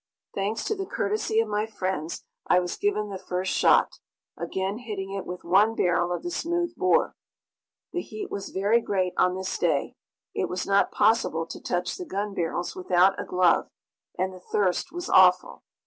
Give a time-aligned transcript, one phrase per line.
[0.33, 3.99] Thanks to the courtesy of my friends, I was given the first shot,
[4.35, 7.15] again hitting it with one barrel of the smooth bore.
[7.93, 9.93] The heat was very great on this day.
[10.33, 13.69] It was not possible to touch the gun barrels without a glove,
[14.17, 15.61] and the thirst was awful.